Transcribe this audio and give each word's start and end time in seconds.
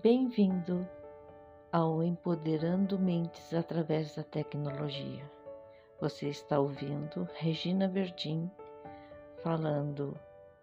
Bem-vindo 0.00 0.88
ao 1.70 2.02
Empoderando 2.02 2.98
Mentes 2.98 3.52
através 3.52 4.16
da 4.16 4.24
Tecnologia. 4.24 5.22
Você 6.00 6.30
está 6.30 6.58
ouvindo 6.58 7.28
Regina 7.34 7.86
Verdim 7.86 8.50
falando 9.44 10.18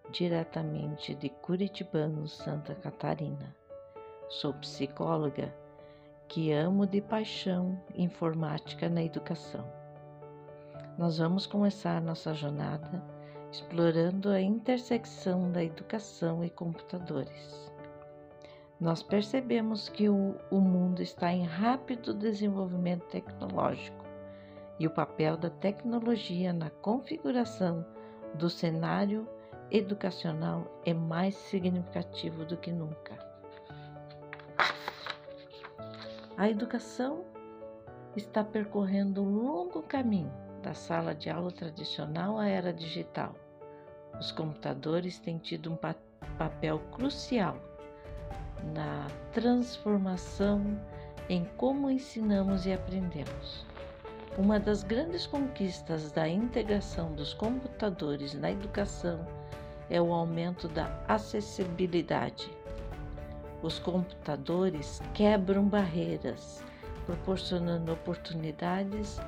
diretamente 0.10 1.13
de 1.13 1.29
Curitibano, 1.29 2.28
Santa 2.28 2.73
Catarina. 2.76 3.55
Sou 4.28 4.52
psicóloga 4.55 5.55
que 6.27 6.52
amo 6.52 6.86
de 6.86 7.00
paixão 7.00 7.80
informática 7.96 8.89
na 8.89 9.04
educação. 9.04 9.64
Nós 10.98 11.20
vamos 11.20 11.46
começar 11.46 12.02
nossa 12.02 12.34
jornada 12.34 13.02
explorando 13.52 14.30
a 14.30 14.41
intersecção 14.41 15.50
da 15.52 15.64
educação 15.64 16.43
e 16.43 16.50
computadores 16.50 17.68
nós 18.80 19.04
percebemos 19.04 19.89
que 19.89 20.07
o, 20.07 20.36
o 20.50 20.61
mundo 20.61 21.01
está 21.01 21.33
em 21.33 21.43
rápido 21.43 22.14
desenvolvimento 22.14 23.05
tecnológico 23.07 24.05
e 24.79 24.88
o 24.88 24.92
papel 24.92 25.36
da 25.36 25.50
tecnologia 25.50 26.54
na 26.54 26.69
configuração 26.69 27.86
do 28.36 28.50
cenário 28.50 29.28
educacional 29.69 30.65
é 30.86 30.93
mais 30.93 31.36
significativo 31.36 32.45
do 32.45 32.55
que 32.55 32.72
nunca. 32.72 33.19
A 36.38 36.50
educação 36.50 37.25
está 38.16 38.45
percorrendo 38.45 39.22
um 39.22 39.44
longo 39.44 39.83
caminho 39.83 40.31
da 40.64 40.73
sala 40.73 41.14
de 41.14 41.30
aula 41.30 41.52
tradicional 41.52 42.38
à 42.38 42.47
era 42.47 42.72
digital. 42.72 43.36
Os 44.17 44.31
computadores 44.31 45.19
têm 45.19 45.38
tido 45.38 45.72
um 45.72 45.77
papel 46.38 46.80
crucial 46.91 47.69
na 48.73 49.08
transformação 49.31 50.80
em 51.30 51.45
como 51.58 51.89
ensinamos 51.89 52.66
e 52.66 52.73
aprendemos. 52.73 53.66
Uma 54.38 54.59
das 54.59 54.83
grandes 54.83 55.27
conquistas 55.27 56.11
da 56.11 56.27
integração 56.27 57.11
dos 57.13 57.33
computadores 57.33 58.33
na 58.33 58.51
educação 58.51 59.25
é 59.89 60.01
o 60.01 60.13
aumento 60.13 60.67
da 60.67 61.03
acessibilidade. 61.07 62.49
Os 63.61 63.79
computadores 63.79 65.01
quebram 65.13 65.66
barreiras, 65.66 66.63
proporcionando 67.05 67.91
oportunidades 67.91 69.19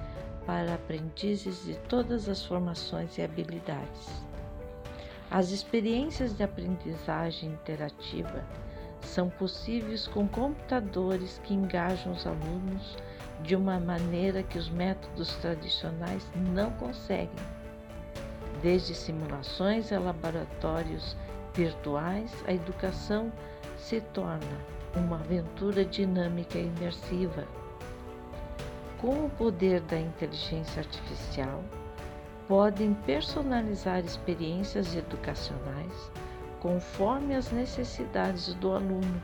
para 0.46 0.76
aprendizes 0.76 1.66
de 1.66 1.76
todas 1.90 2.30
as 2.30 2.46
formações 2.46 3.18
e 3.18 3.22
habilidades. 3.22 4.24
As 5.30 5.52
experiências 5.52 6.36
de 6.36 6.44
aprendizagem 6.44 7.52
interativa 7.52 8.46
são 9.12 9.30
possíveis 9.30 10.08
com 10.08 10.26
computadores 10.26 11.40
que 11.44 11.54
engajam 11.54 12.14
os 12.14 12.26
alunos 12.26 12.98
de 13.44 13.58
uma 13.58 13.78
maneira 13.78 14.42
que 14.42 14.58
os 14.58 14.70
métodos 14.70 15.36
tradicionais 15.36 16.26
não 16.54 16.72
conseguem. 16.72 17.30
Desde 18.62 18.96
simulações 18.96 19.92
a 19.92 20.00
laboratórios 20.00 21.18
virtuais, 21.54 22.32
a 22.48 22.54
educação 22.54 23.32
se 23.78 24.00
torna 24.00 24.58
uma 24.96 25.18
aventura 25.18 25.84
dinâmica 25.84 26.58
e 26.58 26.68
imersiva. 26.68 27.46
Com 29.00 29.26
o 29.26 29.30
poder 29.32 29.82
da 29.82 30.00
inteligência 30.00 30.80
artificial, 30.80 31.62
podem 32.48 32.94
personalizar 32.94 34.00
experiências 34.00 34.96
educacionais 34.96 36.12
conforme 36.62 37.36
as 37.36 37.52
necessidades 37.52 38.54
do 38.54 38.72
aluno, 38.72 39.22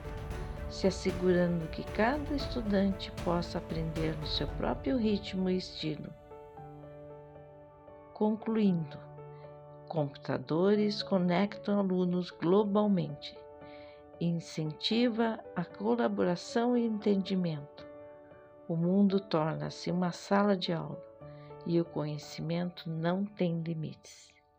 se 0.70 0.88
assegurando 0.88 1.68
que 1.68 1.84
cada 1.84 2.34
estudante 2.34 3.12
possa 3.24 3.60
aprender 3.60 4.18
no 4.18 4.26
seu 4.26 4.48
próprio 4.48 4.98
ritmo 4.98 5.48
e 5.48 5.56
estilo. 5.56 6.12
Concluindo, 8.12 8.98
computadores 9.88 11.04
conectam 11.04 11.80
alunos 11.80 12.32
globalmente, 12.32 13.38
incentiva 14.20 15.40
a 15.56 15.64
colaboração 15.64 16.76
e 16.76 16.84
entendimento. 16.84 17.86
O 18.68 18.76
mundo 18.76 19.20
torna-se 19.20 19.92
uma 19.92 20.12
sala 20.12 20.58
de 20.58 20.74
aula 20.74 21.02
e 21.68 21.80
o 21.80 21.86
conhecimento 21.86 22.90
não 22.90 23.24
tem 23.24 23.62
limites. 23.62 24.37